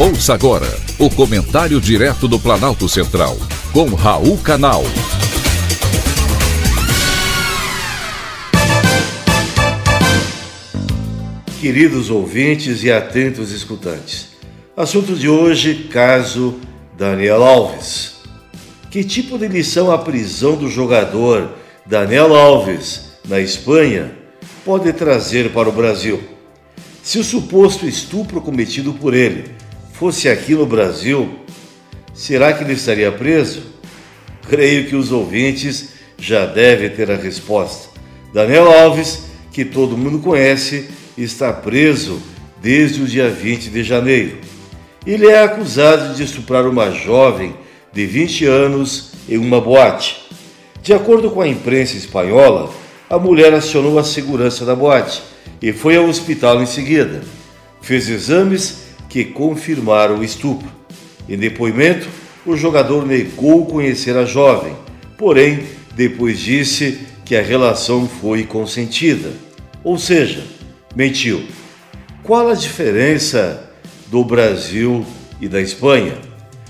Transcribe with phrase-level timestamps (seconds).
[0.00, 3.36] Ouça agora o comentário direto do Planalto Central,
[3.72, 4.84] com Raul Canal.
[11.60, 14.28] Queridos ouvintes e atentos escutantes,
[14.76, 16.60] assunto de hoje: caso
[16.96, 18.18] Daniel Alves.
[18.92, 24.12] Que tipo de lição a prisão do jogador Daniel Alves na Espanha
[24.64, 26.22] pode trazer para o Brasil?
[27.02, 29.58] Se o suposto estupro cometido por ele
[29.98, 31.28] fosse aqui no Brasil,
[32.14, 33.62] será que ele estaria preso?
[34.48, 37.88] Creio que os ouvintes já devem ter a resposta.
[38.32, 42.22] Daniel Alves, que todo mundo conhece, está preso
[42.62, 44.38] desde o dia 20 de janeiro.
[45.04, 47.56] Ele é acusado de estuprar uma jovem
[47.92, 50.28] de 20 anos em uma boate.
[50.80, 52.72] De acordo com a imprensa espanhola,
[53.10, 55.20] a mulher acionou a segurança da boate
[55.60, 57.22] e foi ao hospital em seguida.
[57.80, 60.68] Fez exames que confirmaram o estupro.
[61.28, 62.08] Em depoimento,
[62.44, 64.74] o jogador negou conhecer a jovem,
[65.16, 65.60] porém,
[65.94, 69.32] depois disse que a relação foi consentida.
[69.84, 70.42] Ou seja,
[70.94, 71.42] mentiu.
[72.22, 73.70] Qual a diferença
[74.08, 75.04] do Brasil
[75.40, 76.18] e da Espanha?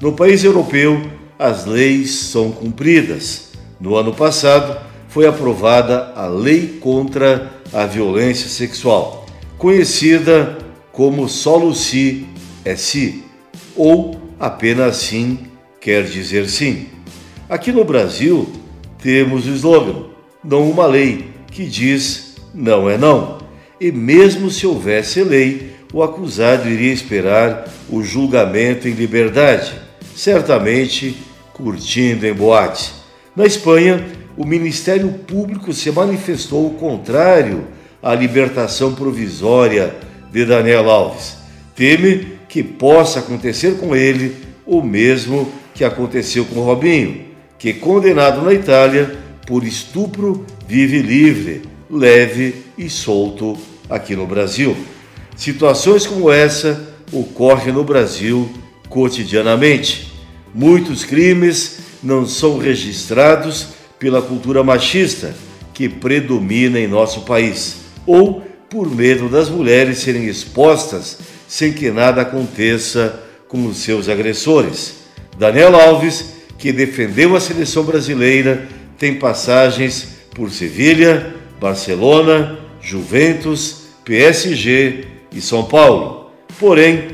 [0.00, 1.00] No país europeu,
[1.38, 3.52] as leis são cumpridas.
[3.80, 9.26] No ano passado, foi aprovada a Lei contra a Violência Sexual,
[9.58, 10.58] conhecida
[10.92, 12.26] como solo si
[12.64, 13.24] é si,
[13.76, 15.38] ou apenas sim
[15.80, 16.86] quer dizer sim.
[17.48, 18.50] Aqui no Brasil
[19.02, 20.04] temos o slogan,
[20.44, 23.38] não uma lei, que diz não é não.
[23.80, 29.72] E mesmo se houvesse lei, o acusado iria esperar o julgamento em liberdade,
[30.14, 31.16] certamente
[31.52, 32.92] curtindo em boate.
[33.34, 37.66] Na Espanha, o Ministério Público se manifestou o contrário
[38.02, 39.94] à libertação provisória
[40.32, 41.36] de Daniel Alves.
[41.74, 47.24] Teme que possa acontecer com ele o mesmo que aconteceu com Robinho,
[47.58, 53.56] que, condenado na Itália por estupro, vive livre, leve e solto
[53.88, 54.76] aqui no Brasil.
[55.36, 58.48] Situações como essa ocorrem no Brasil
[58.88, 60.12] cotidianamente.
[60.54, 63.68] Muitos crimes não são registrados
[63.98, 65.34] pela cultura machista
[65.72, 72.22] que predomina em nosso país, ou por medo das mulheres serem expostas sem que nada
[72.22, 75.00] aconteça com os seus agressores.
[75.36, 85.40] Daniel Alves, que defendeu a seleção brasileira, tem passagens por Sevilha, Barcelona, Juventus, PSG e
[85.40, 86.30] São Paulo.
[86.58, 87.08] Porém,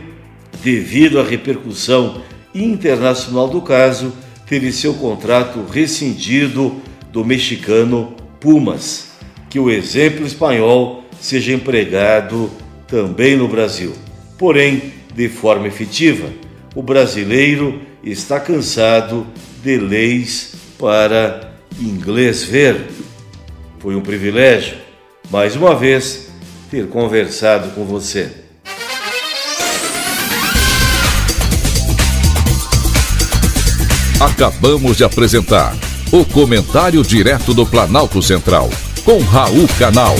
[0.63, 2.21] devido à repercussão
[2.55, 4.13] internacional do caso,
[4.47, 6.77] teve seu contrato rescindido
[7.11, 9.07] do mexicano Pumas.
[9.49, 12.51] Que o exemplo espanhol seja empregado
[12.87, 13.93] também no Brasil.
[14.39, 16.29] Porém, de forma efetiva,
[16.75, 19.27] o brasileiro está cansado
[19.63, 22.87] de leis para inglês ver.
[23.79, 24.77] Foi um privilégio,
[25.31, 26.29] mais uma vez,
[26.71, 28.31] ter conversado com você.
[34.21, 35.77] Acabamos de apresentar
[36.11, 38.71] o Comentário Direto do Planalto Central,
[39.05, 40.15] com Raul Canal.